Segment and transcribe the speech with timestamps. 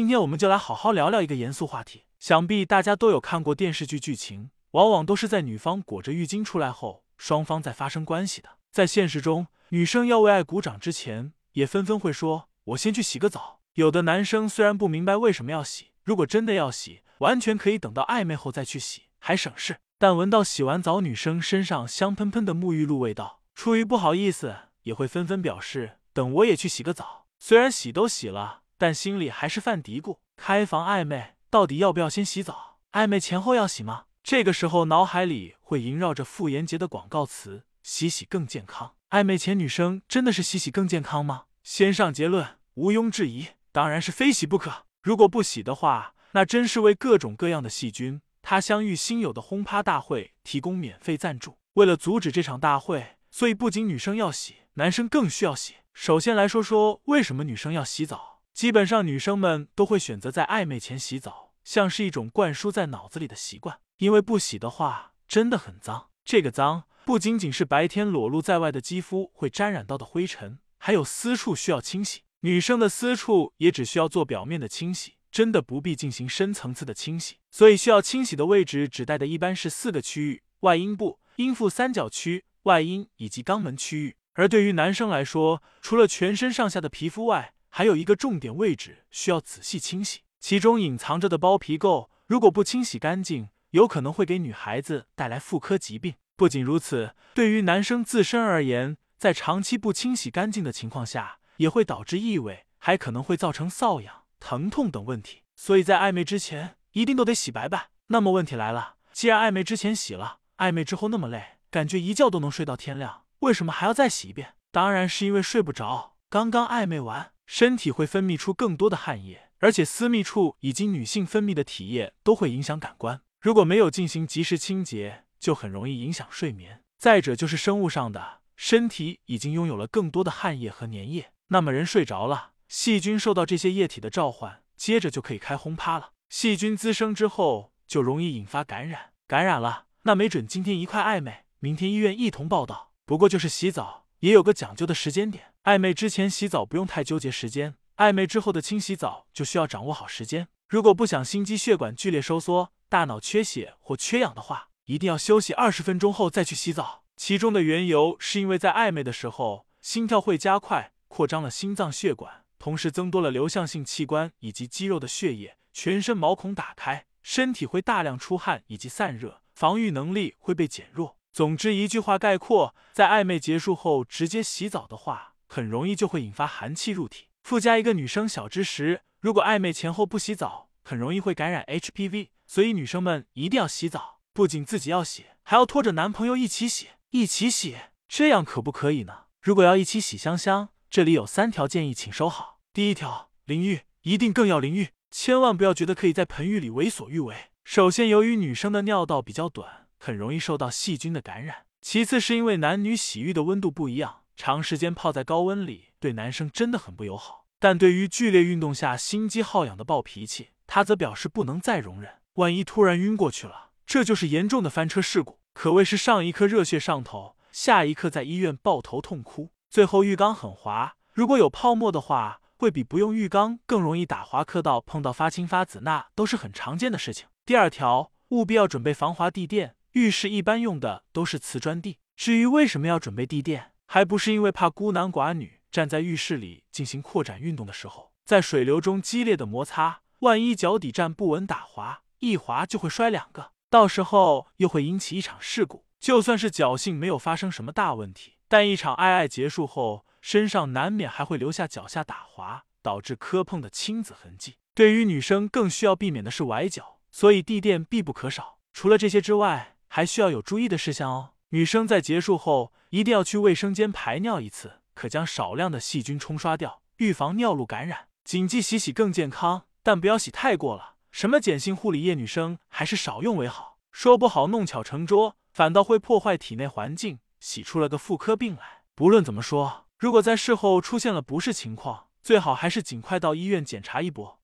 [0.00, 2.06] 今天我们就来好好聊聊一个严肃话题。
[2.18, 8.48] 想必大家都有看过电视剧剧情，往往都是在女方裹着浴巾出来后，双方在发生关系的。
[8.72, 19.80] 在现实中，女生要为爱鼓掌之前，也纷纷会说：“我先去洗个澡。”有的男生虽然不明白为什么要洗，如果真的要洗，完全可以等到暧昧后再去洗，还省事。
[19.98, 31.34] 但闻到洗完澡女生身上香喷喷的沐浴露味道，出于不好意思，也会纷纷表示：“等我也去洗个澡。”虽然洗都洗了，但心里还是犯嘀咕：开房暧昧。
[31.50, 32.78] 到底要不要先洗澡？
[32.92, 34.06] 暧昧前后要洗吗？
[34.22, 41.44] 这个时候脑海里会萦绕着妇炎洁的广告词：“洗洗更健康。”暧昧前女生真的是洗洗更健康吗？
[41.62, 44.86] 先上结论，毋庸置疑，当然是非洗不可。
[45.02, 51.58] 如果不洗的话，那真是为各种各样的细菌他乡遇新友的轰趴大会提供免费赞助。
[51.74, 55.74] 为了阻止这场大会，所以不仅女生要洗，男生更需要洗。
[55.92, 58.29] 首先来说说为什么女生要洗澡。
[58.60, 63.80] 基本上女生们都会选择在暧昧前洗澡，像是一种灌输在脑子里的习惯。
[63.96, 66.10] 因为不洗的话真的很脏。
[66.26, 72.20] 这个脏不仅仅是白天裸露在外的肌肤会沾染到的灰尘，还有私处需要清洗。
[72.40, 77.36] 女生的私处也只需要做表面的清洗，真的不必进行深层次的清洗。
[77.50, 84.16] 所以需要清洗的位置指代的一般是四个区域：外阴部、阴腹三角区、外阴以及肛门区域。
[84.34, 96.14] 而对于男生来说，除了全身上下的皮肤外，还有一个重点位置需要仔细清洗，其中隐藏着的包皮垢，如果不清洗干净，有可能会给女孩子带来妇科疾病。
[96.36, 105.42] 不仅如此，对于男生自身而言，在长期不清洗干净的情况下，也会导致异味，还可能会造成瘙痒、疼痛等问题。
[105.54, 107.90] 所以在暧昧之前，一定都得洗白白。
[108.08, 114.54] 那么问题来了，既然暧昧之前洗了，暧昧之后那么累，感觉一觉都能睡到天亮，为什么还要再洗一遍？
[114.72, 117.32] 当然是因为睡不着，刚刚暧昧完。
[117.52, 123.22] 身体会分泌出更多的汗液，而且私密处以及女性分泌的体液都会影响感官。
[123.40, 126.84] 如果没有进行及时清洁，就很容易影响睡眠。
[126.96, 136.10] 再者就是生物上的，身体已经拥有了更多的汗液和粘液，那么人睡着了，细菌受到这些液体的召唤，接着就可以开轰趴了。
[136.28, 142.92] 细菌滋生之后，就容易引发感染，感染了，那没准今天一块暧昧，明天医院一同报道。
[143.04, 144.06] 不过就是洗澡。
[144.20, 150.48] 也有个讲究的时间点，暧昧之前洗澡不用太纠结时间，暧昧之后的清洗澡就需要掌握好时间。
[150.66, 157.04] 如果不想心肌血管剧烈收缩、大脑缺血或缺氧的话，一定要休息二十分钟后再去洗澡。
[157.14, 171.18] 其中的缘由是因为在暧昧的时候，心跳会加快，扩张了心脏血管，同时增多了流向性器官以及肌肉的血液，全身毛孔打开，身体会大量出汗以及散热，防御能力会被减弱。
[171.30, 177.26] 总之一句话概括，在暧昧结束后直接洗澡的话，很容易就会引发寒气入体。
[177.42, 189.24] 附加一个女生小知识：如果暧昧前后不洗澡，很容易会感染 HPV，所以女生们一定要洗澡，不仅自己要洗，还要拖着男朋友一起洗，一起洗，这样可不可以呢？
[189.42, 192.60] 如果要一起洗香香，这里有三条建议，请收好。
[192.72, 197.34] 第一条，淋浴一定更要淋浴，千万不要觉得可以在盆浴里为所欲为。
[197.64, 199.80] 首先，由于女生的尿道比较短。
[200.02, 201.66] 很容易受到细菌的感染。
[201.82, 207.44] 其次是因为男女洗浴的温度不一样，长时间泡在高温里对男生真的很不友好。
[207.58, 212.14] 但对于剧烈运动下心肌耗氧的暴脾气，他则表示不能再容忍。
[212.36, 219.50] 万一突然晕过去了，这就是严重的翻车事故，可谓是上一刻热血上头，下一刻在医院抱头痛哭。
[219.68, 227.26] 最后浴缸很滑，如果有泡沫的话，会比不用浴缸更容易打滑磕到碰到发青发紫，那都是很常见的事情。
[227.44, 229.74] 第二条，务必要准备防滑地垫。
[229.92, 245.86] 浴室一般用的都是瓷砖地，至于为什么要准备地垫，还不是因为怕孤男寡女站在浴室里进行扩展运动的时候，在水流中激烈的摩擦，万一脚底站不稳打滑，一滑就会摔两个，到时候又会引起一场事故。
[245.98, 254.54] 就算是侥幸没有发生什么大问题，但一场爱爱结束后，身上难免还会留下脚下打滑导致磕碰的亲子痕迹。
[254.72, 258.58] 对于女生更需要避免的是崴脚，所以地垫必不可少。
[258.72, 261.30] 除了这些之外，还需要有注意的事项哦。
[261.52, 268.06] 女生在结束后一定要去卫生间排尿一次，可将少量的细菌冲刷掉，预防尿路感染。
[268.24, 270.94] 谨记洗洗更健康，但不要洗太过了。
[271.10, 273.78] 什么碱性护理液，女生还是少用为好。
[273.90, 278.82] 说不好弄巧成拙，反倒会破坏体内环境，洗出了个妇科病来。
[278.94, 284.39] 不论怎么说，如果在事后出现了不适情况，最好还是尽快到医院检查一波。